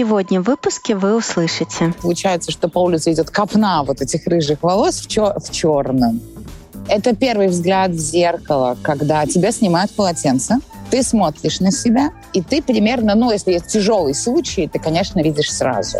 [0.00, 1.92] Сегодня в выпуске вы услышите.
[2.00, 6.22] Получается, что по улице идет копна вот этих рыжих волос в, чер- в черном.
[6.88, 10.56] Это первый взгляд в зеркало, когда тебя снимают полотенце,
[10.90, 15.52] ты смотришь на себя, и ты примерно, ну, если есть тяжелый случай, ты, конечно, видишь
[15.52, 15.98] сразу.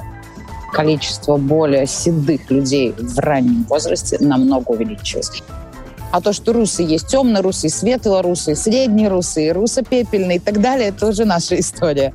[0.72, 5.42] Количество более седых людей в раннем возрасте намного увеличилось.
[6.10, 11.26] А то, что русы есть темно-русые, светло-русые, средние русые, русо-пепельные и так далее, это уже
[11.26, 12.14] наша история.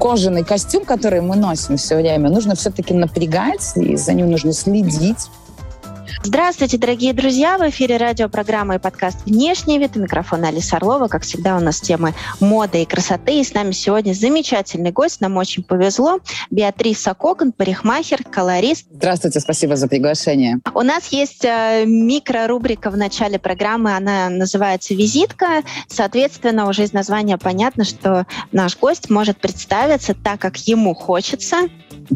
[0.00, 5.28] Кожаный костюм, который мы носим все время, нужно все-таки напрягать, и за ним нужно следить.
[6.22, 7.56] Здравствуйте, дорогие друзья!
[7.56, 9.96] В эфире радиопрограмма и подкаст «Внешний вид».
[9.96, 11.08] У микрофона Алиса Орлова.
[11.08, 13.40] Как всегда, у нас темы моды и красоты.
[13.40, 15.20] И с нами сегодня замечательный гость.
[15.20, 16.18] Нам очень повезло.
[16.50, 18.86] Беатриса Кокон, парикмахер, колорист.
[18.92, 20.58] Здравствуйте, спасибо за приглашение.
[20.74, 23.96] У нас есть э, микрорубрика в начале программы.
[23.96, 25.62] Она называется «Визитка».
[25.88, 31.68] Соответственно, уже из названия понятно, что наш гость может представиться так, как ему хочется.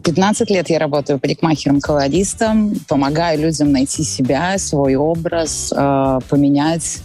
[0.03, 7.03] 15 лет я работаю парикмахером-колористом, помогаю людям найти себя, свой образ, э, поменять,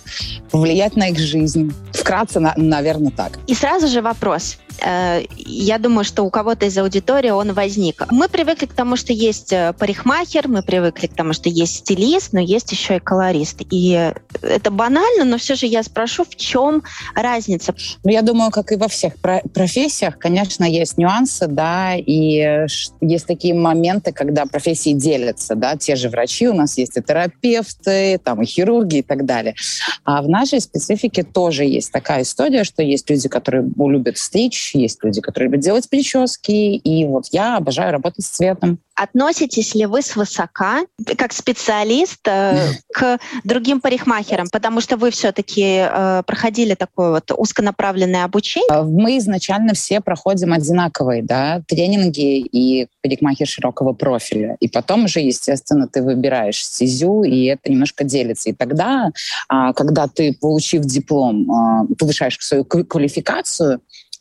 [0.50, 1.74] повлиять на их жизнь.
[1.94, 3.40] Вкратце, на, наверное, так.
[3.48, 4.58] И сразу же вопрос.
[4.82, 8.04] Э, я думаю, что у кого-то из аудитории он возник.
[8.12, 12.34] Мы привыкли к тому, что есть э, парикмахер, мы привыкли к тому, что есть стилист,
[12.34, 13.62] но есть еще и колорист.
[13.70, 16.84] И это банально, но все же я спрошу, в чем
[17.16, 17.74] разница?
[18.04, 22.68] Ну, я думаю, как и во всех профессиях, конечно, есть нюансы, да, и
[23.02, 28.20] есть такие моменты, когда профессии делятся, да, те же врачи, у нас есть и терапевты,
[28.24, 29.56] там, и хирурги и так далее.
[30.04, 35.04] А в нашей специфике тоже есть такая история, что есть люди, которые любят стричь, есть
[35.04, 38.80] люди, которые любят делать прически, и вот я обожаю работать с цветом.
[39.00, 40.82] Относитесь ли вы свысока,
[41.18, 44.48] как специалист, э, к другим парикмахерам?
[44.52, 48.68] Потому что вы все-таки э, проходили такое вот узконаправленное обучение.
[48.70, 54.58] А мы изначально все проходим одинаковые да, тренинги и парикмахер широкого профиля.
[54.60, 58.50] И потом уже, естественно, ты выбираешь стезю, и это немножко делится.
[58.50, 59.12] И тогда,
[59.48, 63.80] а, когда ты, получив диплом, повышаешь свою квалификацию,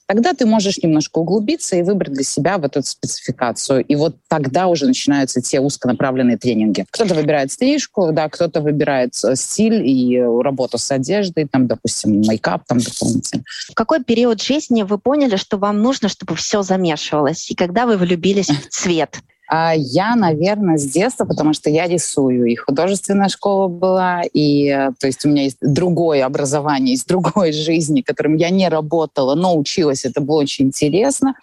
[0.09, 3.85] тогда ты можешь немножко углубиться и выбрать для себя вот эту спецификацию.
[3.85, 6.87] И вот тогда уже начинаются те узконаправленные тренинги.
[6.91, 12.65] Кто-то выбирает стрижку, да, кто-то выбирает э, стиль и работу с одеждой, там, допустим, мейкап
[12.67, 13.45] там дополнительно.
[13.71, 17.51] В какой период жизни вы поняли, что вам нужно, чтобы все замешивалось?
[17.51, 19.19] И когда вы влюбились в цвет?
[19.51, 24.91] А я, наверное, с детства, потому что я рисую, и художественная школа была, и э,
[25.01, 29.57] то есть у меня есть другое образование из другой жизни, которым я не работала, но
[29.57, 31.35] училась, это было очень интересно.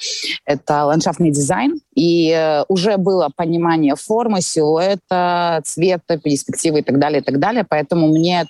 [0.46, 7.22] Это ландшафтный дизайн, и э, уже было понимание формы, силуэта, цвета, перспективы и так далее,
[7.22, 7.66] и так далее.
[7.68, 8.46] Поэтому мне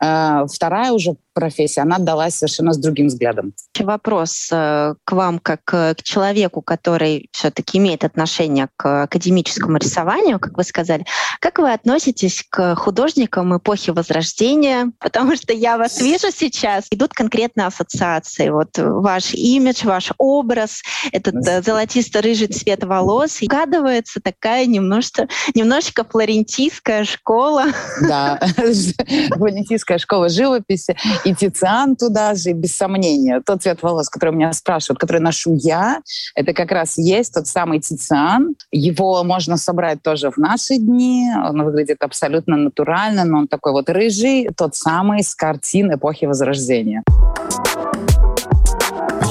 [0.00, 3.54] э, вторая уже профессия, она далась совершенно с другим взглядом.
[3.80, 10.64] Вопрос к вам, как к человеку, который все-таки имеет отношение к академическому рисованию, как вы
[10.64, 11.06] сказали.
[11.40, 14.92] Как вы относитесь к художникам эпохи Возрождения?
[14.98, 18.50] Потому что я вас вижу сейчас, идут конкретные ассоциации.
[18.50, 23.40] Вот ваш имидж, ваш образ, этот золотисто-рыжий цвет волос.
[23.40, 27.66] И угадывается такая немножко, немножечко флорентийская школа.
[28.00, 28.40] Да,
[29.36, 30.96] флорентийская школа живописи.
[31.24, 33.42] И Тициан туда же, без сомнения.
[33.44, 36.00] Тот цвет волос, который меня спрашивают, который ношу я,
[36.34, 38.54] это как раз есть тот самый Тициан.
[38.84, 41.30] Его можно собрать тоже в наши дни.
[41.32, 47.04] Он выглядит абсолютно натурально, но он такой вот рыжий, тот самый с картин эпохи Возрождения.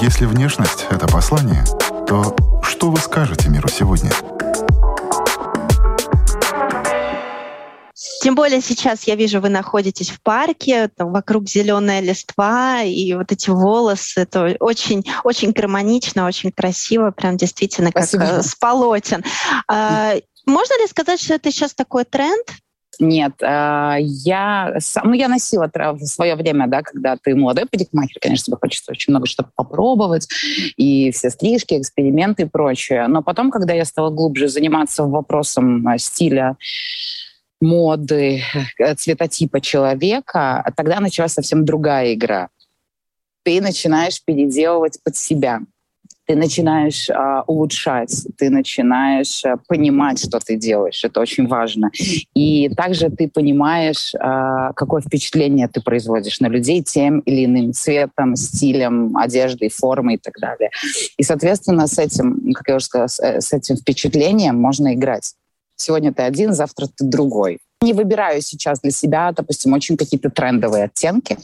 [0.01, 1.65] Если внешность— это послание,
[2.07, 4.11] то что вы скажете миру сегодня?
[8.21, 13.31] Тем более сейчас я вижу, вы находитесь в парке, там вокруг зеленая листва и вот
[13.31, 14.21] эти волосы.
[14.21, 18.23] Это очень, очень гармонично, очень красиво, прям действительно как Спасибо.
[18.25, 19.23] Э, с полотен.
[19.67, 20.13] А,
[20.45, 22.45] можно ли сказать, что это сейчас такой тренд?
[22.99, 28.51] Нет, э, я, ну, я носила в свое время, да, когда ты молодой парикмахер, конечно,
[28.51, 30.27] тебе хочется очень много что попробовать,
[30.77, 33.07] и все стрижки, эксперименты и прочее.
[33.07, 36.55] Но потом, когда я стала глубже заниматься вопросом э, стиля,
[37.61, 38.41] моды,
[38.79, 42.49] э, цветотипа человека, тогда началась совсем другая игра.
[43.43, 45.61] Ты начинаешь переделывать под себя
[46.31, 51.03] ты начинаешь а, улучшать, ты начинаешь а, понимать, что ты делаешь.
[51.03, 51.91] Это очень важно.
[52.33, 58.37] И также ты понимаешь, а, какое впечатление ты производишь на людей тем или иным цветом,
[58.37, 60.69] стилем, одеждой, формой и так далее.
[61.17, 65.33] И, соответственно, с этим, как я уже сказала, с этим впечатлением можно играть.
[65.81, 70.85] Сегодня ты один, завтра ты другой не выбираю сейчас для себя, допустим, очень какие-то трендовые
[70.85, 71.37] оттенки,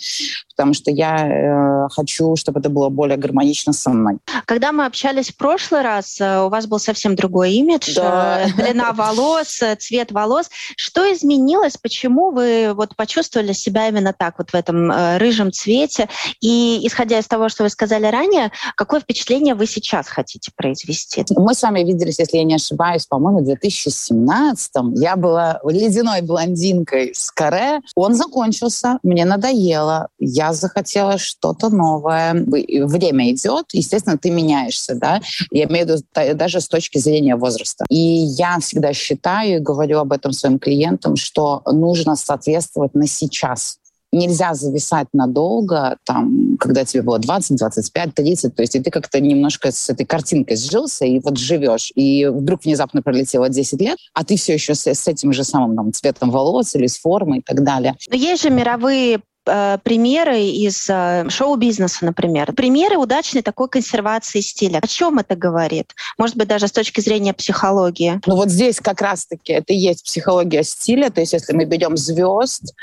[0.56, 4.18] потому что я э, хочу, чтобы это было более гармонично со мной.
[4.45, 8.44] Когда мы общались в прошлый раз, э, у вас был совсем другой имидж, да.
[8.44, 10.50] э, длина волос, э, цвет волос.
[10.75, 11.78] Что изменилось?
[11.78, 16.07] Почему вы вот почувствовали себя именно так, вот в этом э, рыжем цвете?
[16.40, 21.25] И исходя из того, что вы сказали ранее, какое впечатление вы сейчас хотите произвести?
[21.36, 27.13] Мы с вами виделись, если я не ошибаюсь, по-моему, в 2017 Я была ледяной блондинкой
[27.15, 27.81] с каре.
[27.95, 32.33] Он закончился, мне надоело, я захотела что-то новое.
[32.33, 35.21] Время идет, естественно, ты меняешься, да.
[35.51, 37.85] Я имею в виду даже с точки зрения возраста.
[37.89, 43.80] И я всегда считаю и говорю об этом своим клиентам, что нужно соответствовать на сейчас
[44.12, 49.19] нельзя зависать надолго, там, когда тебе было 20, 25, 30, то есть и ты как-то
[49.19, 54.24] немножко с этой картинкой сжился и вот живешь, и вдруг внезапно пролетело 10 лет, а
[54.24, 57.42] ты все еще с, с этим же самым там, цветом волос или с формой и
[57.42, 57.95] так далее.
[58.09, 62.54] Но есть же мировые э, примеры из э, шоу-бизнеса, например.
[62.54, 64.80] Примеры удачной такой консервации стиля.
[64.81, 65.94] О чем это говорит?
[66.18, 68.21] Может быть, даже с точки зрения психологии.
[68.25, 71.09] Ну вот здесь как раз-таки это и есть психология стиля.
[71.09, 72.74] То есть если мы берем звезд,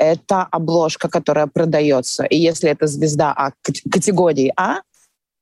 [0.00, 2.24] это обложка, которая продается.
[2.24, 3.52] И если это звезда А
[3.92, 4.78] категории А,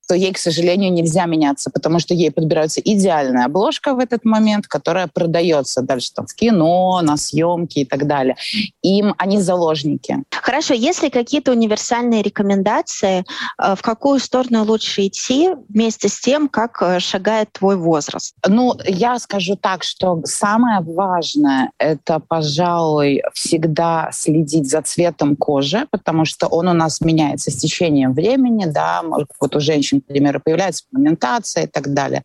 [0.08, 4.66] то ей, к сожалению, нельзя меняться, потому что ей подбирается идеальная обложка в этот момент,
[4.66, 8.36] которая продается дальше там в кино, на съемки и так далее.
[8.82, 10.24] Им они заложники.
[10.30, 13.24] Хорошо, если какие-то универсальные рекомендации,
[13.62, 18.34] э, в какую сторону лучше идти вместе с тем, как э, шагает твой возраст?
[18.46, 26.24] Ну, я скажу так, что самое важное— это, пожалуй, всегда следить за цветом кожи, потому
[26.24, 29.02] что он у нас меняется с течением времени, да,
[29.40, 32.22] вот у женщин например, появляется пигментация и так далее.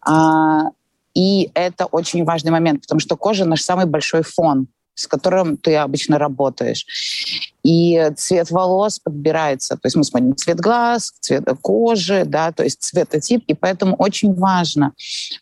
[0.00, 0.70] А,
[1.14, 5.76] и это очень важный момент, потому что кожа наш самый большой фон с которым ты
[5.76, 6.86] обычно работаешь.
[7.62, 9.74] И цвет волос подбирается.
[9.74, 13.44] То есть мы смотрим цвет глаз, цвет кожи, да, то есть цветотип.
[13.46, 14.92] И поэтому очень важно,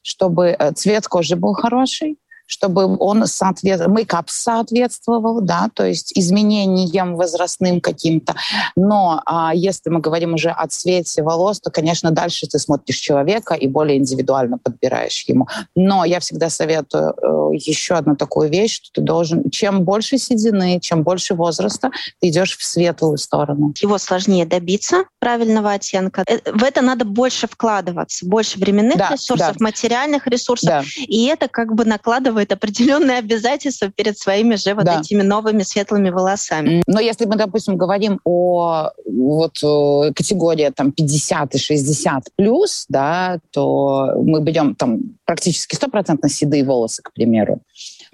[0.02, 7.16] чтобы э, цвет кожи был хороший, чтобы он соответствовал, мейкап соответствовал, да, то есть изменениям
[7.16, 8.34] возрастным каким-то.
[8.76, 13.54] Но а, если мы говорим уже о цвете волос, то, конечно, дальше ты смотришь человека
[13.54, 15.48] и более индивидуально подбираешь ему.
[15.74, 20.80] Но я всегда советую э, еще одну такую вещь, что ты должен, чем больше седины,
[20.80, 21.90] чем больше возраста,
[22.20, 23.72] ты идешь в светлую сторону.
[23.80, 26.24] Его сложнее добиться правильного оттенка.
[26.26, 29.64] Э, в это надо больше вкладываться, больше временных да, ресурсов, да.
[29.64, 30.84] материальных ресурсов, да.
[30.96, 35.00] и это как бы накладывает накладывает определенные обязательства перед своими же вот да.
[35.00, 36.82] этими новыми светлыми волосами.
[36.86, 43.38] Но если мы, допустим, говорим о вот э, категории там 50 и 60 плюс, да,
[43.50, 47.60] то мы берем там практически стопроцентно седые волосы, к примеру,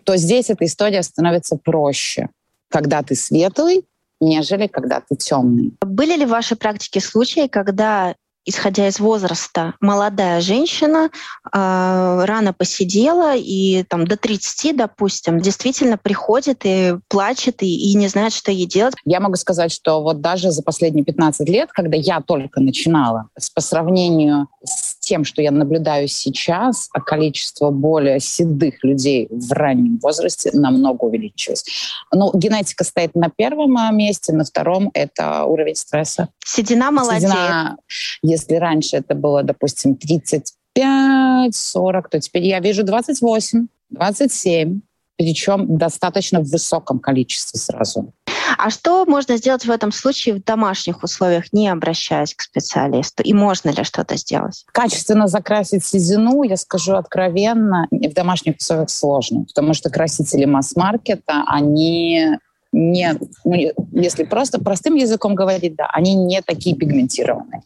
[0.05, 2.29] то здесь эта история становится проще.
[2.69, 3.85] Когда ты светлый,
[4.21, 5.73] нежели когда ты темный.
[5.81, 8.15] Были ли в вашей практике случаи, когда
[8.45, 11.11] исходя из возраста, молодая женщина э,
[11.53, 18.33] рано посидела и там до 30, допустим, действительно приходит и плачет и, и не знает,
[18.33, 18.95] что ей делать.
[19.05, 23.61] Я могу сказать, что вот даже за последние 15 лет, когда я только начинала, по
[23.61, 30.51] сравнению с тем, что я наблюдаю сейчас, а количество более седых людей в раннем возрасте
[30.53, 31.65] намного увеличилось.
[32.13, 36.29] Ну, генетика стоит на первом месте, на втором— это уровень стресса.
[36.45, 37.23] Седина молодеет.
[37.23, 37.77] Седина,
[38.23, 44.81] если раньше это было, допустим, 35, 40, то теперь я вижу 28, 27,
[45.17, 48.13] причем достаточно в высоком количестве сразу.
[48.59, 53.23] А что можно сделать в этом случае в домашних условиях, не обращаясь к специалисту?
[53.23, 54.65] И можно ли что-то сделать?
[54.73, 62.39] Качественно закрасить седину, я скажу откровенно, в домашних условиях сложно, потому что красители масс-маркета, они
[62.73, 63.55] не, ну,
[63.93, 67.63] если просто простым языком говорить, да, они не такие пигментированные.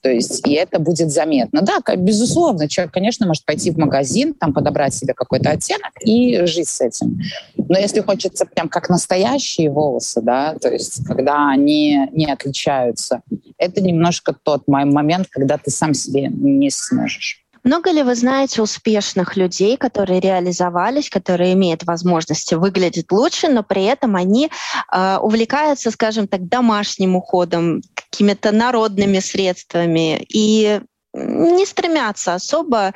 [0.00, 1.62] То есть и это будет заметно.
[1.62, 6.68] Да, безусловно, человек, конечно, может пойти в магазин, там подобрать себе какой-то оттенок и жить
[6.68, 7.18] с этим.
[7.56, 13.22] Но если хочется прям как настоящие волосы, да, то есть когда они не отличаются,
[13.56, 17.44] это немножко тот момент, когда ты сам себе не сможешь.
[17.68, 23.84] Много ли вы знаете успешных людей, которые реализовались, которые имеют возможности выглядеть лучше, но при
[23.84, 24.48] этом они
[24.90, 30.24] э, увлекаются, скажем так, домашним уходом, какими-то народными средствами?
[30.30, 30.80] И
[31.14, 32.92] не стремятся особо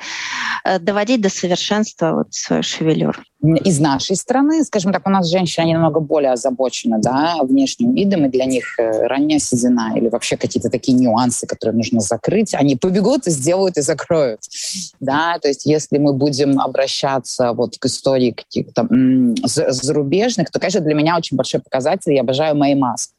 [0.63, 3.19] э, доводить до совершенства вот свою шевелюру.
[3.41, 8.25] Из нашей страны, скажем так, у нас женщины, они намного более озабочены да, внешним видом,
[8.25, 12.75] и для них э, ранняя седина или вообще какие-то такие нюансы, которые нужно закрыть, они
[12.75, 14.41] побегут сделают и закроют.
[14.99, 18.87] Да, то есть если мы будем обращаться вот к истории каких-то
[19.45, 23.11] зарубежных, то, конечно, для меня очень большой показатель, я обожаю Мэй Маск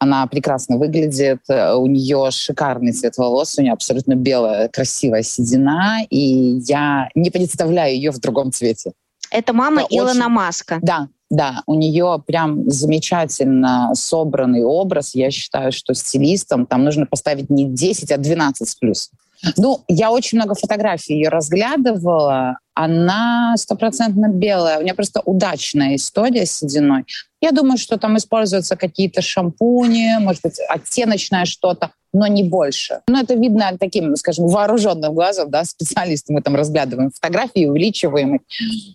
[0.00, 5.98] она прекрасно выглядит, э, у нее шикарный цвет волос, у нее абсолютно белая, красивая седина,
[6.08, 8.92] и я не представляю ее в другом цвете.
[9.30, 10.28] Это мама Это Илона очень...
[10.28, 10.78] Маска.
[10.80, 15.14] Да, да, у нее прям замечательно собранный образ.
[15.14, 19.10] Я считаю, что стилистам там нужно поставить не 10, а 12 плюс.
[19.56, 22.58] Ну, я очень много фотографий ее разглядывала.
[22.74, 24.78] Она стопроцентно белая.
[24.78, 27.04] У нее просто удачная история с сединой.
[27.40, 33.00] Я думаю, что там используются какие-то шампуни, может быть, оттеночное что-то, но не больше.
[33.08, 36.32] Но это видно таким, скажем, вооруженным глазом, да, специалисты.
[36.32, 38.40] Мы там разглядываем фотографии, увеличиваем их.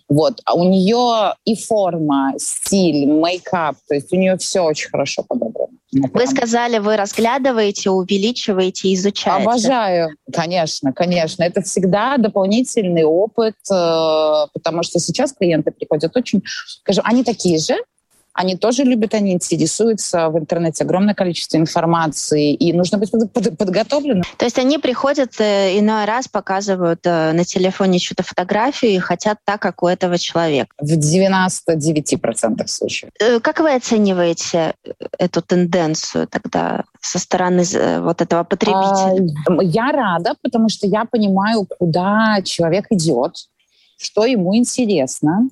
[0.08, 0.40] Вот.
[0.44, 5.55] А у нее и форма, стиль, мейкап, то есть у нее все очень хорошо подобрано.
[6.12, 9.42] Вы сказали, вы разглядываете, увеличиваете, изучаете.
[9.42, 11.42] Обожаю, конечно, конечно.
[11.42, 16.42] Это всегда дополнительный опыт, э, потому что сейчас клиенты приходят очень,
[16.82, 17.76] скажем, они такие же,
[18.36, 23.56] они тоже любят, они интересуются в интернете огромное количество информации, и нужно быть под, под,
[23.56, 24.24] подготовленным.
[24.36, 29.38] То есть они приходят э, иной раз, показывают э, на телефоне что-то фотографию и хотят
[29.44, 30.68] так, как у этого человека?
[30.78, 33.10] В 99% случаев.
[33.18, 34.74] Э, как вы оцениваете
[35.18, 37.64] эту тенденцию тогда со стороны
[38.00, 39.34] вот этого потребителя?
[39.48, 43.36] А, я рада, потому что я понимаю, куда человек идет,
[43.96, 45.48] что ему интересно.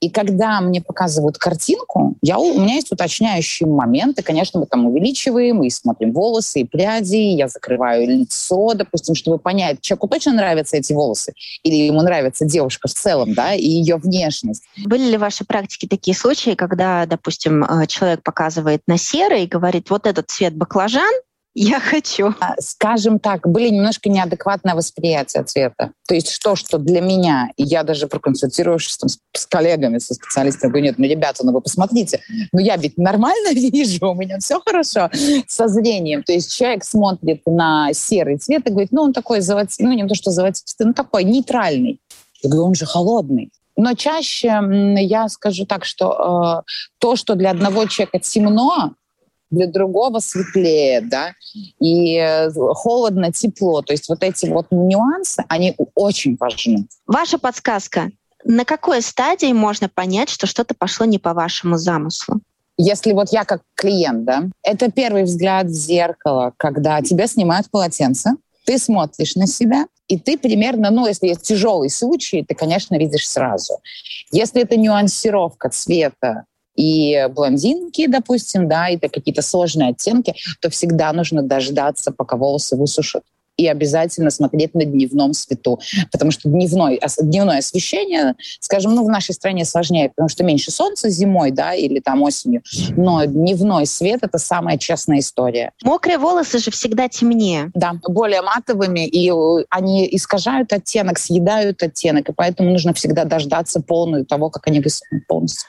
[0.00, 4.22] И когда мне показывают картинку, я, у меня есть уточняющие моменты.
[4.22, 7.16] Конечно, мы там увеличиваем и смотрим волосы и пряди.
[7.16, 12.88] Я закрываю лицо, допустим, чтобы понять, человеку точно нравятся эти волосы или ему нравится девушка
[12.88, 14.62] в целом, да, и ее внешность.
[14.84, 19.48] Были ли в вашей практике такие случаи, когда, допустим, э, человек показывает на серый и
[19.48, 21.12] говорит, вот этот цвет баклажан,
[21.60, 22.34] я хочу.
[22.40, 25.90] А, скажем так, были немножко неадекватное восприятие цвета.
[26.06, 30.70] То есть что, что для меня, я даже проконсультировавшись там, с, с коллегами, со специалистами,
[30.70, 32.20] говорю, нет, ну, ребята, ну вы посмотрите,
[32.52, 35.10] ну я ведь нормально вижу, у меня все хорошо
[35.48, 36.22] со зрением.
[36.22, 40.06] То есть человек смотрит на серый цвет и говорит, ну он такой золотистый, ну не
[40.06, 42.00] то, что золотистый, ну такой нейтральный.
[42.40, 43.50] Я говорю, он же холодный.
[43.76, 44.60] Но чаще
[44.96, 48.94] я скажу так, что э, то, что для одного человека темно,
[49.50, 51.32] для другого светлее, да,
[51.80, 53.82] и э, холодно, тепло.
[53.82, 56.86] То есть вот эти вот нюансы, они очень важны.
[57.06, 58.10] Ваша подсказка.
[58.44, 62.40] На какой стадии можно понять, что что-то пошло не по вашему замыслу?
[62.76, 68.36] Если вот я как клиент, да, это первый взгляд в зеркало, когда тебя снимают полотенце,
[68.64, 73.28] ты смотришь на себя, и ты примерно, ну, если есть тяжелый случай, ты, конечно, видишь
[73.28, 73.78] сразу.
[74.30, 76.44] Если это нюансировка цвета,
[76.78, 83.24] и блондинки, допустим, да, это какие-то сложные оттенки, то всегда нужно дождаться, пока волосы высушат
[83.58, 85.80] и обязательно смотреть на дневном свету.
[86.10, 91.10] Потому что дневной, дневное освещение, скажем, ну, в нашей стране сложнее, потому что меньше солнца
[91.10, 92.62] зимой, да, или там осенью.
[92.96, 95.72] Но дневной свет— это самая честная история.
[95.82, 97.70] Мокрые волосы же всегда темнее.
[97.74, 99.30] Да, более матовыми, и
[99.70, 105.26] они искажают оттенок, съедают оттенок, и поэтому нужно всегда дождаться полную того, как они высохнут
[105.26, 105.68] полностью.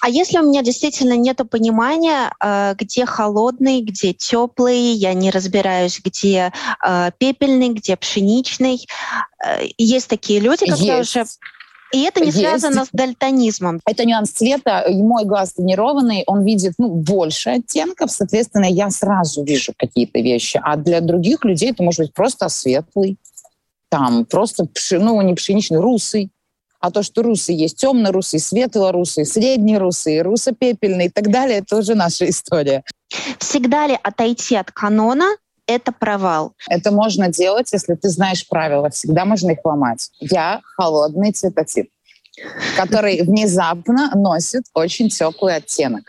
[0.00, 6.00] А если у меня действительно нет понимания, э, где холодный, где теплый, я не разбираюсь,
[6.04, 6.52] где
[6.86, 8.86] э, пепельный, где пшеничный.
[9.42, 11.16] Э, есть такие люди, которые Есть.
[11.16, 11.24] уже
[11.92, 12.38] и это не Есть.
[12.38, 13.80] связано с дальтонизмом.
[13.86, 14.84] Это нюанс цвета.
[14.90, 20.60] Мой глаз тренированный, он видит ну, больше оттенков, соответственно, я сразу вижу какие-то вещи.
[20.62, 23.16] А для других людей это может быть просто светлый,
[23.88, 26.30] там просто, ну, не пшеничный, русый.
[26.80, 32.28] А то, что русы есть темно-русый, светло-русый, средний-русый, руссо-пепельный и так далее, это уже наша
[32.28, 32.82] история.
[33.38, 35.26] Всегда ли отойти от канона
[35.66, 36.54] это провал.
[36.68, 38.90] Это можно делать, если ты знаешь правила.
[38.90, 40.10] Всегда можно их ломать.
[40.20, 41.90] Я холодный цветотип,
[42.76, 46.04] который внезапно носит очень теплый оттенок.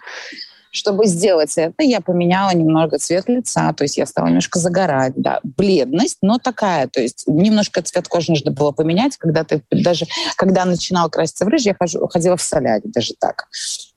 [0.71, 5.39] Чтобы сделать это, я поменяла немного цвет лица, то есть я стала немножко загорать, да,
[5.43, 10.65] бледность, но такая, то есть немножко цвет кожи нужно было поменять, когда ты даже, когда
[10.65, 13.45] начинала краситься в рыжий, я хожу, ходила в соляре, даже так.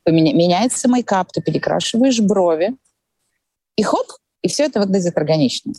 [0.05, 2.77] Поменя, меняется мейкап, ты перекрашиваешь брови,
[3.75, 4.07] и хоп,
[4.42, 5.73] и все это выглядит органично.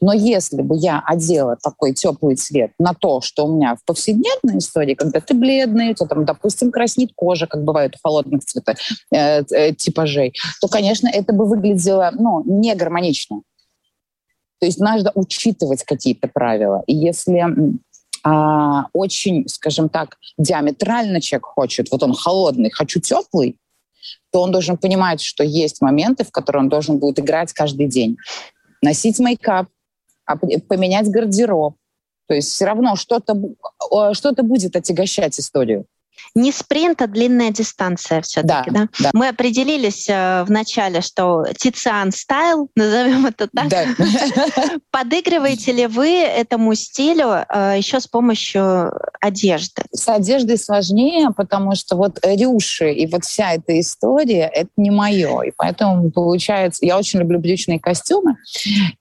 [0.00, 4.58] Но если бы я одела такой теплый цвет на то, что у меня в повседневной
[4.58, 8.76] истории, когда ты бледный, у тебя там, допустим, краснит кожа, как бывает у холодных цветов,
[9.12, 13.42] э, э, типажей, то, конечно, это бы выглядело ну, не гармонично.
[14.60, 16.84] То есть надо учитывать какие-то правила.
[16.86, 17.44] И если
[18.24, 23.56] а, очень, скажем так, диаметрально человек хочет, вот он холодный, хочу теплый,
[24.32, 28.16] то он должен понимать, что есть моменты, в которые он должен будет играть каждый день.
[28.82, 29.68] Носить мейкап,
[30.68, 31.76] поменять гардероб.
[32.28, 33.36] То есть все равно что-то
[34.14, 35.84] что будет отягощать историю.
[36.34, 38.88] Не спринт, а длинная дистанция все-таки, да, да?
[39.00, 39.10] да?
[39.12, 43.68] Мы определились э, в начале, что Тициан стайл, назовем это так.
[43.68, 43.84] Да.
[44.90, 49.82] Подыгрываете ли вы этому стилю э, еще с помощью одежды?
[49.92, 55.42] С одеждой сложнее, потому что вот рюши и вот вся эта история— это не мое.
[55.42, 56.84] И поэтому получается...
[56.84, 58.36] Я очень люблю брючные костюмы,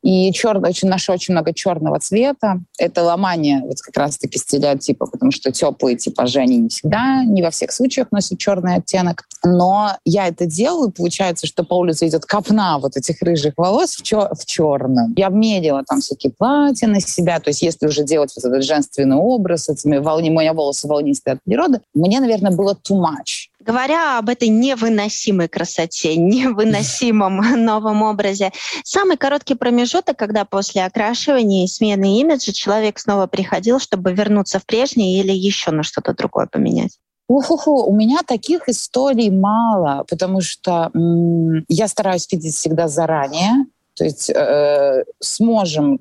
[0.02, 2.60] и черный, очень, ношу очень много черного цвета.
[2.78, 7.50] Это ломание вот как раз-таки стереотипа, потому что теплые типажи, они не всегда не во
[7.52, 12.80] всех случаях носит черный оттенок, но я это делаю, получается, что по улице идет копна
[12.80, 15.14] вот этих рыжих волос в, чер- в черном.
[15.16, 19.18] Я мерила там всякие платья на себя, то есть если уже делать вот этот женственный
[19.18, 23.51] образ, этими волни, мои волосы волнистые от природы, мне, наверное, было too much.
[23.64, 28.52] Говоря об этой невыносимой красоте, невыносимом новом образе,
[28.84, 34.66] самый короткий промежуток, когда после окрашивания и смены имиджа человек снова приходил, чтобы вернуться в
[34.66, 36.98] прежний или еще на что-то другое поменять?
[37.28, 43.68] Уху-ху, у меня таких историй мало, потому что м- я стараюсь видеть всегда заранее.
[43.96, 46.00] То есть э, сможем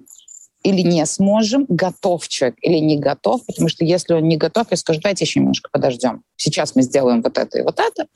[0.62, 4.76] или не сможем, готов человек или не готов, потому что если он не готов, я
[4.76, 6.22] скажу, давайте еще немножко подождем.
[6.36, 8.06] Сейчас мы сделаем вот это и вот это,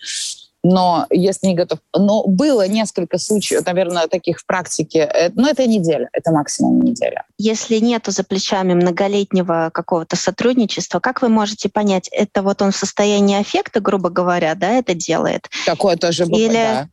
[0.65, 1.79] но если не готов...
[1.95, 7.25] Но было несколько случаев, наверное, таких в практике, э, но это неделя, это максимум неделя.
[7.39, 12.77] Если нету за плечами многолетнего какого-то сотрудничества, как вы можете понять, это вот он в
[12.77, 15.51] состоянии аффекта, грубо говоря, да, это делает?
[15.67, 16.55] Такое тоже бывает, Или...
[16.55, 16.89] да.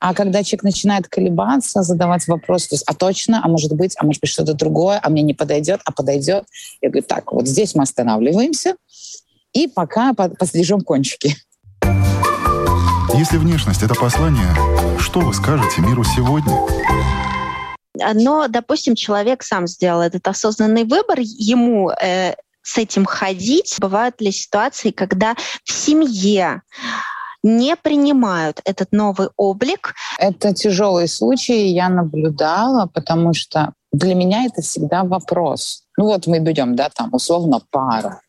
[0.00, 4.04] А когда человек начинает колебаться, задавать вопросы, то есть, а точно, а может быть, а
[4.04, 6.44] может быть что-то другое, а мне не подойдет, а подойдет,
[6.80, 8.76] я говорю, так, вот здесь мы останавливаемся,
[9.52, 11.34] и пока пострижем кончики.
[13.14, 14.54] Если внешность— это послание,
[15.00, 16.54] что вы скажете миру сегодня?
[18.14, 23.76] Но, допустим, человек сам сделал этот осознанный выбор, ему э, с этим ходить.
[23.80, 25.34] Бывают ли ситуации, когда
[25.64, 26.62] в семье
[27.42, 29.94] не принимают этот новый облик.
[30.18, 35.84] Это тяжелые случаи, я наблюдала, потому что для меня это всегда вопрос.
[35.96, 38.20] Ну вот мы берем, да, там условно пара.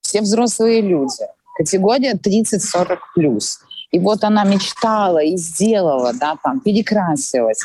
[0.00, 1.24] Все взрослые люди.
[1.56, 3.60] Категория 30-40 плюс.
[3.90, 7.60] И вот она мечтала и сделала, да, там, перекрасилась.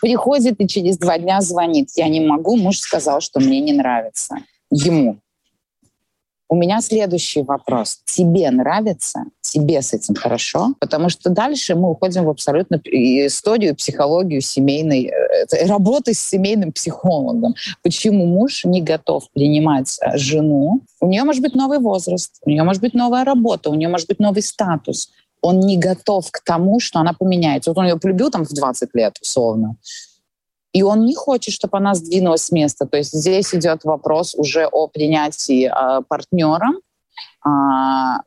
[0.00, 1.90] Приходит и через два дня звонит.
[1.96, 4.36] Я не могу, муж сказал, что мне не нравится.
[4.70, 5.18] Ему.
[6.48, 7.98] У меня следующий вопрос.
[8.04, 9.24] Тебе нравится?
[9.40, 10.74] Тебе с этим хорошо?
[10.78, 17.56] Потому что дальше мы уходим в абсолютно историю, психологию семейной, э, работы с семейным психологом.
[17.82, 20.82] Почему муж не готов принимать э, жену?
[21.00, 24.06] У нее может быть новый возраст, у нее может быть новая работа, у нее может
[24.06, 25.10] быть новый статус.
[25.42, 27.70] Он не готов к тому, что она поменяется.
[27.70, 29.76] Вот он ее полюбил там в 20 лет, условно.
[30.76, 32.84] И он не хочет, чтобы она сдвинулась с места.
[32.84, 36.68] То есть здесь идет вопрос уже о принятии э, партнера
[37.46, 37.48] э,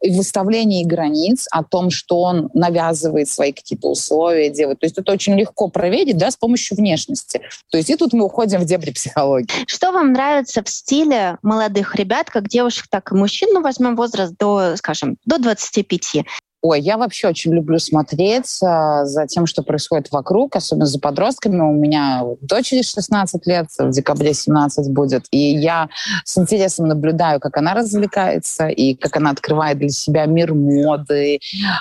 [0.01, 4.79] и выставлении границ, о том, что он навязывает свои какие-то условия делать.
[4.79, 7.39] То есть это очень легко проверить да, с помощью внешности.
[7.69, 9.47] То есть и тут мы уходим в дебри психологии.
[9.67, 13.49] Что вам нравится в стиле молодых ребят, как девушек, так и мужчин?
[13.53, 16.25] Ну, возьмем возраст до, скажем, до 25.
[16.61, 21.61] Ой, я вообще очень люблю смотреть э, за тем, что происходит вокруг, особенно за подростками.
[21.61, 25.25] У меня дочери 16 лет, в декабре 17 будет.
[25.31, 25.87] И я
[26.25, 31.39] с интересом наблюдаю, как она развлекается, и как она открывает для себя мир моды,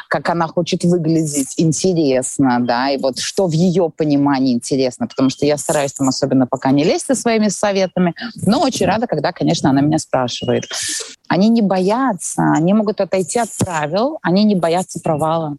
[0.08, 5.44] как она хочет выглядеть интересно, да, и вот что в ее понимании интересно, потому что
[5.44, 8.14] я стараюсь там особенно пока не лезть со своими советами,
[8.46, 10.66] но очень рада, когда, конечно, она меня спрашивает.
[11.26, 14.67] Они не боятся, они могут отойти от правил, они не боятся
[15.02, 15.56] провала.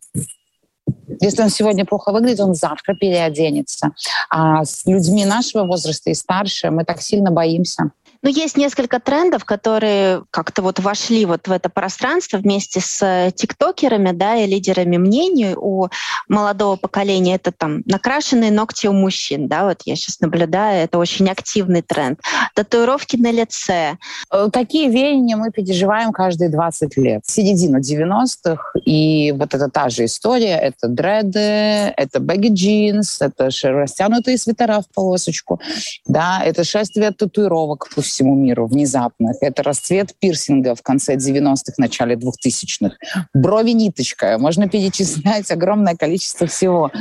[1.21, 3.91] Если он сегодня плохо выглядит, он завтра переоденется.
[4.29, 7.91] А с людьми нашего возраста и старше мы так сильно боимся.
[8.21, 13.31] Ну, есть несколько трендов, которые как-то вот вошли вот в это пространство вместе с э,
[13.33, 15.87] тиктокерами, да, и лидерами мнений у
[16.27, 17.35] молодого поколения.
[17.35, 22.19] Это там накрашенные ногти у мужчин, да, вот я сейчас наблюдаю, это очень активный тренд.
[22.55, 23.97] Татуировки на лице.
[24.31, 27.21] Э, такие веяния мы переживаем каждые 20 лет.
[27.25, 33.49] Середина 90-х, и вот это та же история, это дреды, дреды, это бэги джинс, это
[33.63, 35.59] растянутые свитера в полосочку,
[36.07, 42.15] да, это шествие татуировок по всему миру внезапных, это расцвет пирсинга в конце 90-х, начале
[42.15, 42.95] 2000-х,
[43.33, 46.91] брови ниточка, можно перечислять огромное количество всего.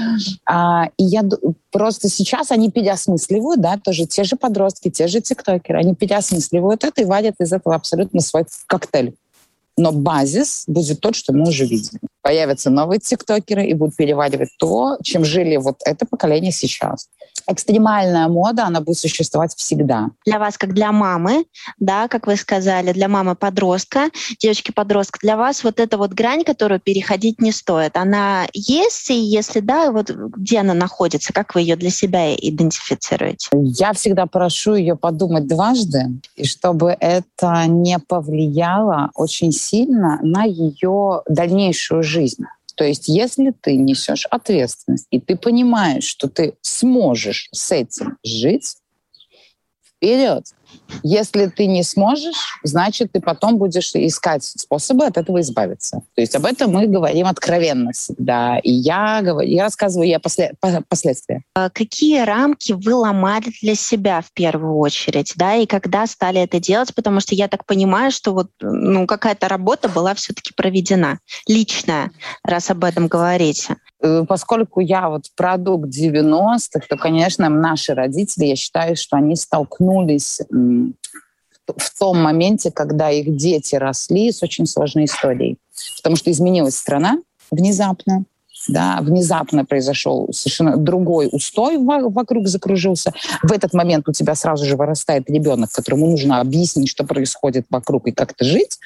[0.48, 1.22] А, и я
[1.70, 7.02] просто сейчас они переосмысливают, да, тоже те же подростки, те же тиктокеры, они переосмысливают это
[7.02, 9.14] и вадят из этого абсолютно свой коктейль.
[9.78, 12.00] Но базис будет тот, что мы уже видели.
[12.20, 17.08] Появятся новые тиктокеры и будут переваривать то, чем жили вот это поколение сейчас
[17.48, 20.10] экстремальная мода, она будет существовать всегда.
[20.24, 21.46] Для вас, как для мамы,
[21.78, 27.40] да, как вы сказали, для мамы-подростка, девочки-подростка, для вас вот эта вот грань, которую переходить
[27.40, 29.10] не стоит, она есть?
[29.10, 31.32] И если да, вот где она находится?
[31.32, 33.48] Как вы ее для себя идентифицируете?
[33.52, 41.22] Я всегда прошу ее подумать дважды, и чтобы это не повлияло очень сильно на ее
[41.26, 42.44] дальнейшую жизнь.
[42.78, 48.76] То есть если ты несешь ответственность, и ты понимаешь, что ты сможешь с этим жить,
[49.98, 50.44] вперед.
[51.02, 56.02] Если ты не сможешь, значит, ты потом будешь искать способы от этого избавиться.
[56.14, 58.58] То есть об этом мы говорим откровенно всегда.
[58.58, 60.54] И я, говорю, я рассказываю я после,
[60.88, 61.42] последствия.
[61.54, 66.60] А какие рамки вы ломали для себя в первую очередь, да, и когда стали это
[66.60, 66.94] делать?
[66.94, 72.10] Потому что я так понимаю, что вот ну, какая-то работа была все-таки проведена, личная,
[72.44, 73.76] раз об этом говорите.
[74.00, 80.40] Э, поскольку я вот продукт 90-х, то, конечно, наши родители, я считаю, что они столкнулись
[80.50, 85.58] в том моменте, когда их дети росли с очень сложной историей.
[85.96, 87.18] Потому что изменилась страна
[87.50, 88.24] внезапно,
[88.68, 93.12] да, внезапно произошел совершенно другой устой вокруг закружился.
[93.42, 98.08] В этот момент у тебя сразу же вырастает ребенок, которому нужно объяснить, что происходит вокруг
[98.08, 98.78] и как-то жить.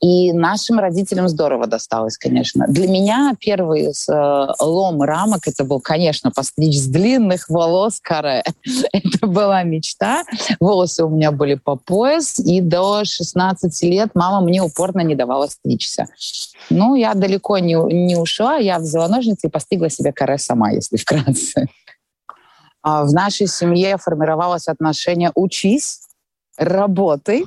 [0.00, 2.64] И нашим родителям здорово досталось, конечно.
[2.68, 8.42] Для меня первый э, лом рамок это был, конечно, постричь с длинных волос каре.
[8.92, 10.24] это была мечта.
[10.58, 15.48] Волосы у меня были по пояс, и до 16 лет мама мне упорно не давала
[15.48, 16.06] стричься.
[16.70, 20.96] Ну, я далеко не, не ушла, я взяла ножницы и постригла себе каре сама, если
[20.96, 21.66] вкратце.
[22.82, 26.00] А в нашей семье формировалось отношение «учись»,
[26.60, 27.46] работы,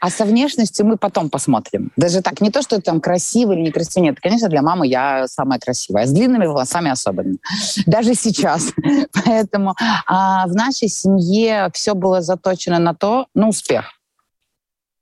[0.00, 1.92] а со внешностью мы потом посмотрим.
[1.96, 4.08] Даже так, не то, что там красивый или некрасивый.
[4.08, 6.06] Нет, конечно, для мамы я самая красивая.
[6.06, 7.36] С длинными волосами особенно.
[7.86, 8.72] Даже сейчас.
[9.24, 9.74] Поэтому
[10.06, 13.92] а в нашей семье все было заточено на то, на успех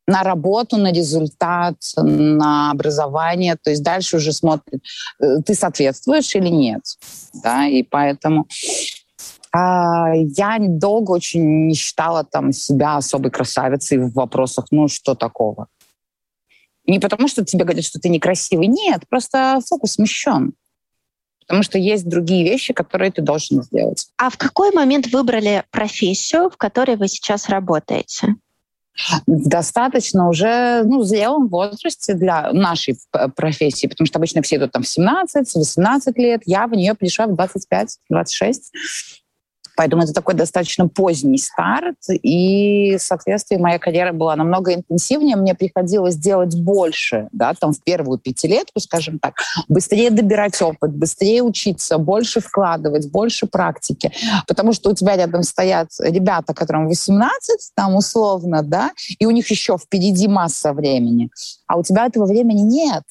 [0.07, 3.57] на работу, на результат, на образование.
[3.57, 4.83] То есть дальше уже смотрит,
[5.19, 6.83] э, ты соответствуешь или нет.
[7.43, 8.47] Да, и поэтому
[9.55, 15.69] я долго очень не считала там себя особой красавицей в вопросах, ну что такого.
[16.87, 18.67] Не потому, что тебе говорят, что ты некрасивый.
[18.67, 20.53] Нет, просто фокус смещен.
[21.47, 24.09] Потому что есть другие вещи, которые ты должен сделать.
[24.17, 28.37] А в какой момент выбрали профессию, в которой вы сейчас работаете?
[29.27, 32.97] достаточно уже ну, в зрелом возрасте для нашей
[33.35, 37.33] профессии, потому что обычно все идут там в 17-18 лет, я в нее пришла в
[37.33, 38.57] 25-26.
[39.77, 46.17] Поэтому это такой достаточно поздний старт, и, соответственно, моя карьера была намного интенсивнее, мне приходилось
[46.17, 49.35] делать больше, да, там в первую пятилетку, скажем так,
[49.69, 54.13] быстрее добирать опыт, быстрее учиться, больше вкладывать, больше практики,
[54.47, 59.51] потому что у тебя рядом стоят ребята, которым 18, там условно, да, и у них
[59.51, 61.31] еще впереди масса времени,
[61.67, 63.03] а у тебя этого времени нет.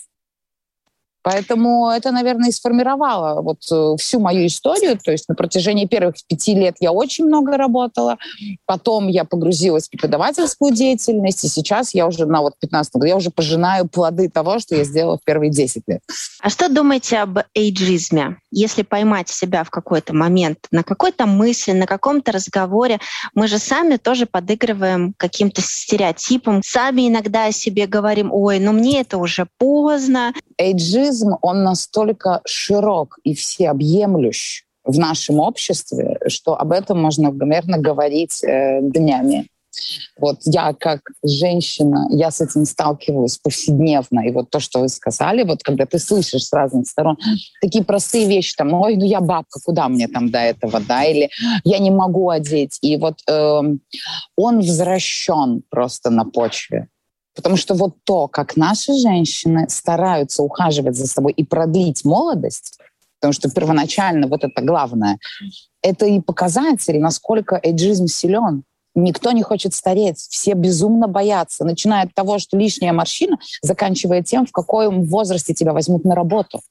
[1.23, 4.99] Поэтому это, наверное, и сформировало вот э, всю мою историю.
[5.01, 8.17] То есть на протяжении первых пяти лет я очень много работала.
[8.65, 11.43] Потом я погрузилась в преподавательскую деятельность.
[11.45, 14.83] И сейчас я уже на вот 15 году, я уже пожинаю плоды того, что я
[14.83, 16.01] сделала в первые 10 лет.
[16.41, 18.37] А что думаете об эйджизме?
[18.51, 22.99] Если поймать себя в какой-то момент, на какой-то мысли, на каком-то разговоре,
[23.33, 26.61] мы же сами тоже подыгрываем каким-то стереотипам.
[26.63, 30.33] Сами иногда о себе говорим, ой, ну мне это уже поздно.
[30.63, 38.43] Эйджизм он настолько широк и всеобъемлющ в нашем обществе, что об этом можно, наверное, говорить
[38.43, 39.47] э, днями.
[40.19, 44.19] Вот я как женщина, я с этим сталкиваюсь повседневно.
[44.27, 47.17] И вот то, что вы сказали, вот когда ты слышишь с разных сторон
[47.61, 51.29] такие простые вещи, там, ой, ну я бабка, куда мне там до этого, да, или
[51.63, 52.77] я не могу одеть.
[52.81, 53.61] И вот э,
[54.35, 56.87] он возвращен просто на почве
[57.35, 62.77] Потому что вот то, как наши женщины стараются ухаживать за собой и продлить молодость,
[63.19, 65.17] потому что первоначально вот это главное,
[65.81, 68.63] это и показатель, насколько эйджизм силен.
[68.95, 74.45] Никто не хочет стареть, все безумно боятся, начиная от того, что лишняя морщина, заканчивая тем,
[74.45, 76.61] в каком возрасте тебя возьмут на работу.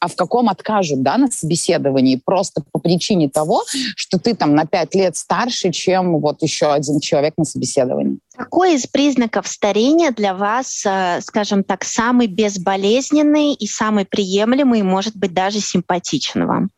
[0.00, 3.64] А в каком откажут да, на собеседовании просто по причине того,
[3.96, 8.18] что ты там на пять лет старше, чем вот еще один человек на собеседовании.
[8.36, 15.16] Какой из признаков старения для вас, э, скажем так, самый безболезненный и самый приемлемый, может
[15.16, 16.70] быть, даже симпатичный вам?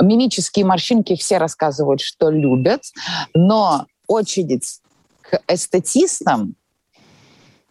[0.00, 2.82] Мимические морщинки все рассказывают, что любят,
[3.34, 4.80] но очередь
[5.22, 6.54] к эстетистам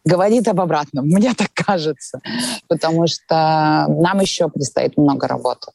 [0.05, 1.05] говорит об обратном.
[1.09, 2.21] Мне так кажется.
[2.67, 5.71] Потому что нам еще предстоит много работы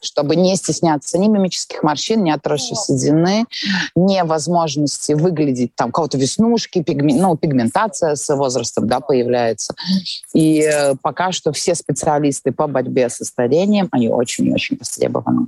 [0.00, 3.46] чтобы не стесняться ни мимических морщин, ни отросшей седины,
[3.94, 9.74] ни возможности выглядеть там кого-то веснушки, пигмен, ну, пигментация с возрастом да, появляется.
[10.32, 15.46] И э, пока что все специалисты по борьбе со старением, они очень-очень востребованы.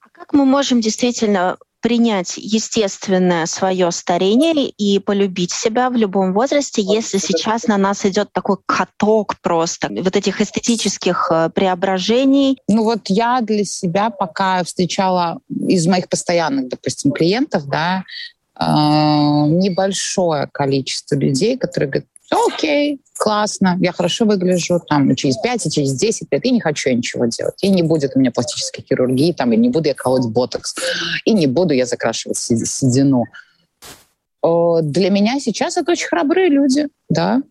[0.00, 6.82] А как мы можем действительно принять естественное свое старение и полюбить себя в любом возрасте,
[6.82, 12.58] если сейчас на нас идет такой каток просто вот этих эстетических э, преображений?
[12.68, 18.04] Ну вот я для себя пока встречала из моих постоянных, допустим, клиентов, да,
[18.58, 25.70] э, небольшое количество людей, которые говорят, окей, классно, я хорошо выгляжу, там, через 5 и
[25.70, 27.56] через 10 лет, и не хочу я ничего делать.
[27.62, 30.74] И не будет у меня пластической хирургии, там, и не буду я колоть ботокс,
[31.24, 33.24] и не буду я закрашивать седину.
[34.42, 37.42] Для меня сейчас это очень храбрые люди, да.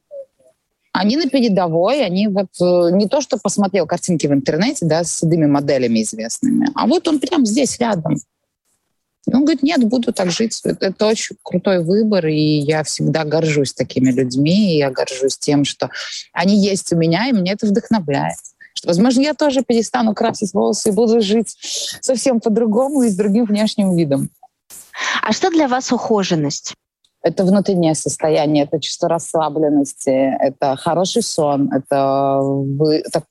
[0.94, 5.18] Они на передовой, они вот э, не то, что посмотрел картинки в интернете, да, с
[5.18, 8.16] седыми моделями известными, а вот он прям здесь рядом.
[9.34, 10.60] Он говорит, нет, буду так жить.
[10.64, 15.90] Это, очень крутой выбор, и я всегда горжусь такими людьми, и я горжусь тем, что
[16.34, 18.38] они есть у меня, и мне это вдохновляет.
[18.74, 21.56] Что, возможно, я тоже перестану красить волосы и буду жить
[22.02, 24.30] совсем по-другому и с другим внешним видом.
[25.22, 26.74] А что для вас ухоженность?
[27.28, 30.10] Это внутреннее состояние, это чувство расслабленности,
[30.40, 32.42] это хороший сон, это,
[33.06, 33.24] это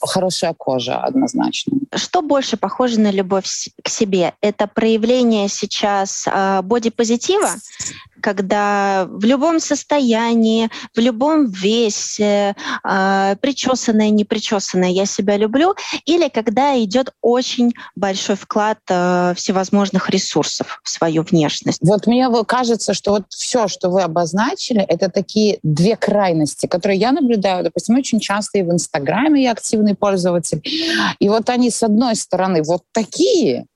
[0.00, 1.78] хорошая кожа однозначно.
[1.94, 3.46] Что больше похоже на любовь
[3.82, 4.34] к себе?
[4.40, 7.50] Это проявление сейчас э, бодипозитива,
[8.24, 15.74] когда в любом состоянии, в любом весе, э, причесанная, не причесанная, я себя люблю,
[16.06, 21.80] или когда идет очень большой вклад э, всевозможных ресурсов в свою внешность.
[21.82, 27.12] Вот мне кажется, что вот все, что вы обозначили, это такие две крайности, которые я
[27.12, 30.62] наблюдаю, допустим, очень часто и в Инстаграме я активный пользователь.
[31.18, 33.66] И вот они, с одной стороны, вот такие,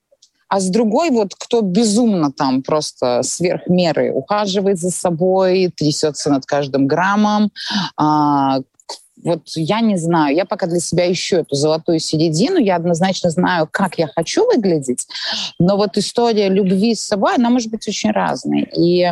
[0.48, 6.46] а с другой вот кто безумно там просто сверх меры ухаживает за собой, трясется над
[6.46, 7.50] каждым граммом,
[7.96, 8.60] а,
[9.24, 13.68] вот я не знаю, я пока для себя ищу эту золотую середину, я однозначно знаю,
[13.70, 15.06] как я хочу выглядеть,
[15.58, 18.62] но вот история любви с собой, она может быть очень разной.
[18.76, 19.10] И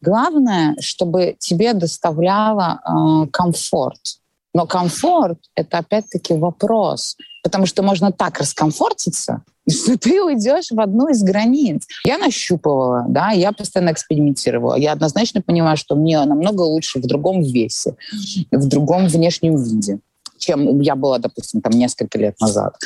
[0.00, 4.00] главное, чтобы тебе доставляло э, комфорт.
[4.52, 11.08] Но комфорт— это опять-таки вопрос, потому что можно так раскомфортиться, что ты уйдешь в одну
[11.08, 11.86] из границ.
[12.04, 14.74] Я нащупывала, да, я постоянно экспериментировала.
[14.76, 17.96] Я однозначно понимаю, что мне намного лучше в другом весе,
[18.50, 19.98] в другом внешнем виде,
[20.38, 22.76] чем я была, допустим, там несколько лет назад.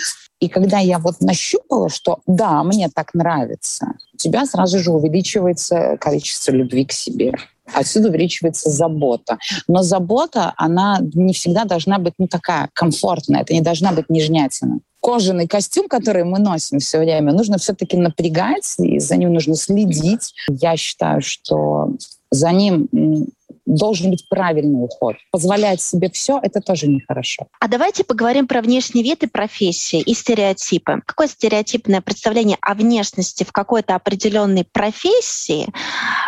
[0.41, 5.97] И когда я вот нащупала, что да, мне так нравится, у тебя сразу же увеличивается
[6.01, 7.35] количество любви к себе.
[7.75, 9.39] Отсюда увеличивается забота.
[9.67, 14.79] Но забота, она не всегда должна быть ну, такая комфортная, это не должна быть нежнятина
[15.01, 20.35] кожаный костюм, который мы носим все время, нужно все-таки напрягать, и за ним нужно следить.
[20.49, 21.91] Я считаю, что
[22.31, 22.89] за ним
[23.69, 25.17] должен быть правильный уход.
[25.31, 27.47] Позволять себе все— это тоже нехорошо.
[27.61, 31.03] А давайте поговорим про внешний вид и профессии, и стереотипы.
[31.05, 35.67] Какое стереотипное представление о внешности в какой-то определенной профессии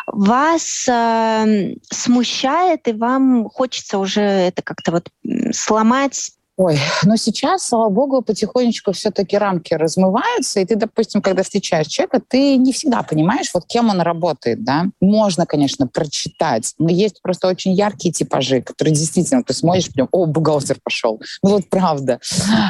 [0.07, 5.09] вас э, смущает, и вам хочется уже это как-то вот
[5.53, 11.87] сломать, Ой, но сейчас, слава богу, потихонечку все-таки рамки размываются, и ты, допустим, когда встречаешь
[11.87, 14.85] человека, ты не всегда понимаешь, вот кем он работает, да.
[15.01, 20.27] Можно, конечно, прочитать, но есть просто очень яркие типажи, которые действительно, ты смотришь, прям, о,
[20.27, 21.19] бухгалтер пошел.
[21.43, 22.21] Ну вот правда.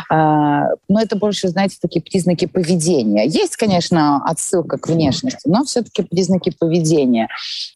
[0.09, 3.27] А, но это больше, знаете, такие признаки поведения.
[3.27, 7.27] Есть, конечно, отсылка к внешности, но все-таки признаки поведения.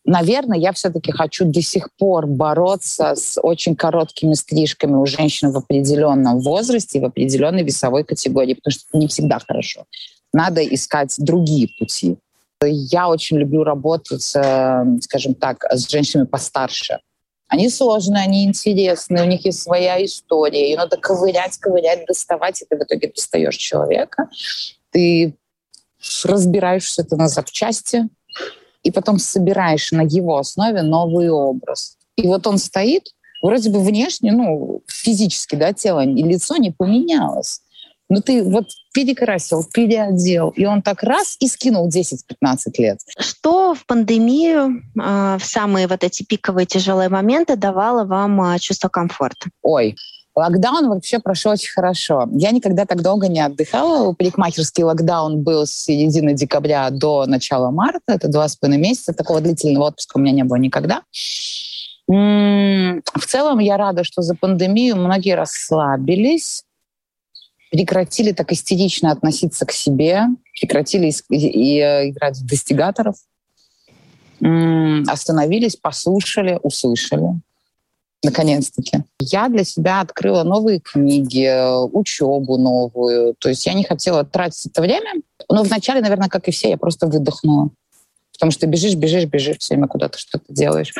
[0.04, 5.56] Наверное, я все-таки хочу до сих пор бороться с очень короткими стрижками у женщин в
[5.56, 9.84] определенном определенном возрасте, в определенной весовой категории, потому что это не всегда хорошо.
[10.32, 12.16] Надо искать другие пути.
[12.66, 16.98] Я очень люблю работать, э, скажем так, с женщинами постарше.
[17.48, 20.70] Они сложные, они интересные, у них есть своя история.
[20.70, 24.28] Ее надо ковырять, ковырять, доставать, и ты в итоге достаешь человека.
[24.90, 25.34] Ты
[26.24, 28.08] разбираешь все это на запчасти,
[28.82, 31.96] и потом собираешь на его основе новый образ.
[32.16, 33.13] И вот он стоит,
[33.44, 37.60] Вроде бы внешне, ну, физически, да, тело и лицо не поменялось.
[38.08, 42.22] Но ты вот перекрасил, переодел, и он так раз и скинул 10-15
[42.78, 43.00] лет.
[43.18, 48.88] Что в пандемию, э, в самые вот эти пиковые тяжелые моменты давало вам э, чувство
[48.88, 49.50] комфорта?
[49.60, 49.94] Ой,
[50.34, 52.26] Локдаун вообще прошел очень хорошо.
[52.32, 54.14] Я никогда так долго не отдыхала.
[54.14, 58.14] Парикмахерский локдаун был с середины декабря до начала марта.
[58.14, 59.12] Это два с половиной месяца.
[59.12, 61.02] Такого длительного отпуска у меня не было никогда.
[62.06, 66.64] В целом я рада, что за пандемию многие расслабились,
[67.70, 70.26] прекратили так истерично относиться к себе,
[70.60, 73.16] прекратили э, играть в достигаторов,
[75.08, 77.40] остановились, послушали, услышали
[78.24, 79.04] наконец-таки.
[79.20, 81.46] Я для себя открыла новые книги,
[81.92, 83.34] учебу новую.
[83.38, 85.12] То есть я не хотела тратить это время.
[85.48, 87.68] Но вначале, наверное, как и все, я просто выдохнула.
[88.32, 90.92] Потому что бежишь, бежишь, бежишь, все время куда-то что-то делаешь.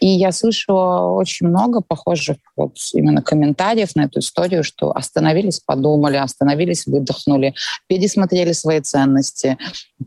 [0.00, 6.16] И я слышала очень много похожих вот именно комментариев на эту историю, что остановились, подумали,
[6.16, 7.54] остановились, выдохнули,
[7.86, 9.58] пересмотрели свои ценности,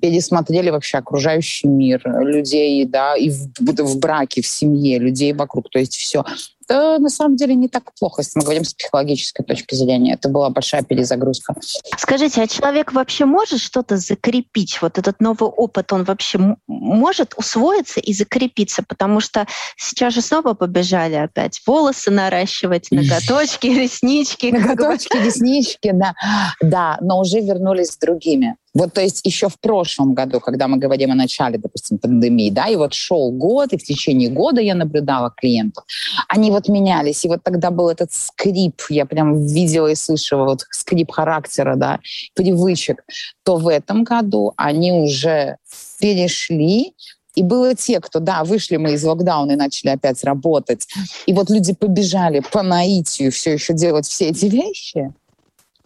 [0.02, 5.80] пересмотрели вообще окружающий мир, людей, да, и в, в браке, в семье, людей вокруг, то
[5.80, 6.24] есть все
[6.70, 10.14] это на самом деле не так плохо, если мы говорим с психологической точки зрения.
[10.14, 11.56] Это была большая перезагрузка.
[11.98, 14.82] Скажите, а человек вообще может что-то закрепить?
[14.82, 18.84] Вот этот новый опыт, он вообще может усвоиться и закрепиться?
[18.88, 19.48] Потому что
[19.80, 24.48] сейчас же снова побежали опять волосы наращивать, ноготочки, реснички.
[24.48, 26.14] Ноготочки, реснички, да.
[26.62, 28.56] Да, но уже вернулись с другими.
[28.74, 32.68] Вот, то есть еще в прошлом году, когда мы говорим о начале, допустим, пандемии, да,
[32.68, 35.86] и вот шел год, и в течение года я наблюдала клиентов,
[36.28, 40.66] они вот менялись, и вот тогда был этот скрип, я прям видела и слышала вот
[40.70, 42.00] скрип характера, да,
[42.36, 43.04] привычек,
[43.44, 45.58] то в этом году они уже
[46.00, 46.94] перешли
[47.40, 50.86] и было те, кто, да, вышли мы из локдауна и начали опять работать.
[51.26, 55.14] И вот люди побежали по наитию все еще делать все эти вещи.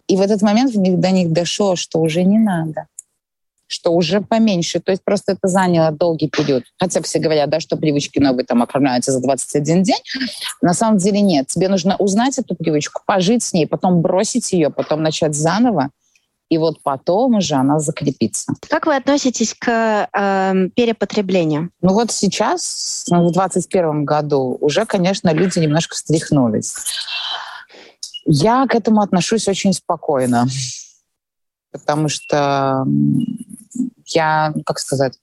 [0.08, 2.86] И в этот момент в них, до них дошло, что уже не надо
[3.66, 4.78] что уже поменьше.
[4.78, 6.64] То есть просто это заняло долгий период.
[6.78, 10.02] Хотя все говорят, да, что привычки новые там оформляются за 21 день.
[10.60, 11.48] На самом деле нет.
[11.48, 15.90] Тебе нужно узнать эту привычку, пожить с ней, потом бросить ее, потом начать заново.
[16.50, 18.52] И вот потом уже она закрепится.
[18.68, 21.70] Как вы относитесь к э, перепотреблению?
[21.80, 26.74] Ну вот сейчас, в 2021 году, уже, конечно, люди немножко встряхнулись.
[28.26, 30.46] Я к этому отношусь очень спокойно,
[31.72, 32.84] потому что
[34.06, 35.18] я, как сказать,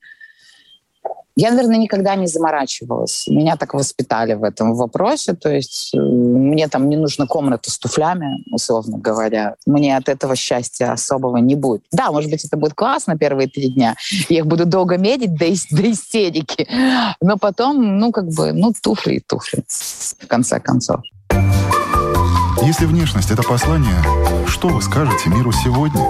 [1.36, 3.26] я, наверное, никогда не заморачивалась.
[3.28, 5.34] Меня так воспитали в этом вопросе.
[5.34, 9.56] То есть э, мне там не нужна комната с туфлями, условно говоря.
[9.66, 11.84] Мне от этого счастья особого не будет.
[11.92, 13.96] Да, может быть, это будет классно первые три дня.
[14.30, 16.68] Я их буду долго медить до, до истерики.
[17.22, 21.02] Но потом, ну, как бы, ну, туфли и туфли, в конце концов.
[22.64, 23.98] Если внешность— это послание,
[24.48, 26.06] что вы скажете миру сегодня?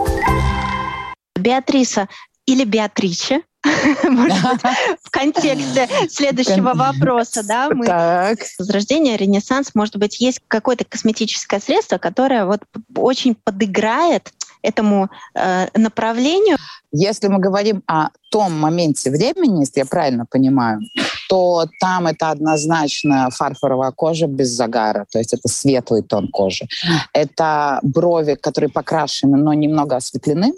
[1.39, 2.07] Беатриса
[2.45, 3.41] или Беатриче,
[4.03, 4.61] может быть,
[5.03, 8.39] в контексте следующего вопроса, да, мы так.
[8.57, 12.61] возрождение, ренессанс, может быть, есть какое-то косметическое средство, которое вот
[12.95, 16.57] очень подыграет этому э, направлению.
[16.91, 20.81] Если мы говорим о том моменте времени, если я правильно понимаю,
[21.29, 26.67] то там это однозначно фарфоровая кожа без загара, то есть это светлый тон кожи.
[27.13, 30.53] Это брови, которые покрашены, но немного осветлены.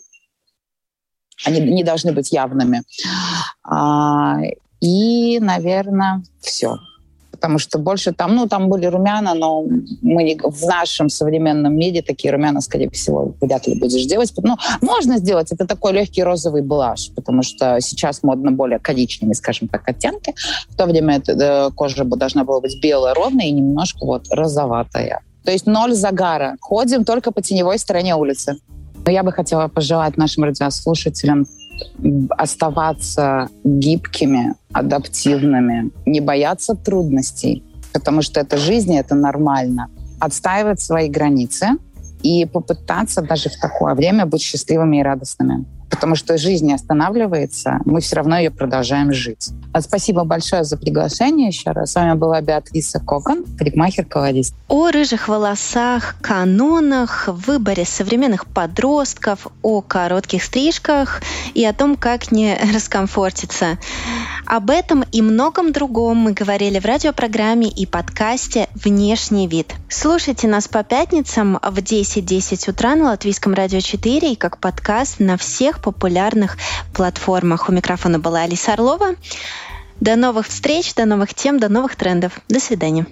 [1.46, 2.84] Они не должны быть явными.
[3.64, 4.38] А,
[4.80, 6.78] и, наверное, все
[7.44, 9.66] потому что больше там, ну, там были румяна, но
[10.02, 14.32] мы не, в нашем современном мире такие румяна, скорее всего, вряд ли будешь делать.
[14.42, 19.68] Ну, можно сделать, это такой легкий розовый блаш, потому что сейчас модно более коричневые, скажем
[19.68, 20.34] так, оттенки.
[20.70, 25.20] В то время это, кожа должна была быть белая, ровная и немножко вот розоватая.
[25.44, 26.56] То есть ноль загара.
[26.62, 28.56] Ходим только по теневой стороне улицы.
[29.06, 31.46] Но я бы хотела пожелать нашим радиослушателям
[32.30, 39.90] оставаться гибкими, адаптивными, не бояться трудностей, потому что это жизнь, и это нормально.
[40.20, 41.72] Отстаивать свои границы
[42.22, 47.80] и попытаться даже в такое время быть счастливыми и радостными потому что жизнь не останавливается,
[47.86, 49.50] мы все равно ее продолжаем жить.
[49.74, 51.92] А спасибо большое за приглашение еще раз.
[51.92, 54.56] С вами была Беатриса Кокон, парикмахер-колорист.
[54.68, 61.22] О рыжих волосах, канонах, выборе современных подростков, о коротких стрижках
[61.54, 63.78] и о том, как не раскомфортиться.
[64.46, 69.74] Об этом и многом другом мы говорили в радиопрограмме и подкасте «Внешний вид».
[69.90, 75.20] Слушайте нас по пятницам в 10.10 .10 утра на Латвийском радио 4 и как подкаст
[75.20, 76.58] на всех популярных
[76.94, 77.70] платформах.
[77.70, 79.16] У микрофона была Алиса Орлова.
[80.00, 82.40] До новых встреч, до новых тем, до новых трендов.
[82.50, 83.06] До свидания.